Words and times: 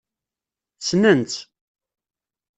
Ssnen-tt. 0.79 1.39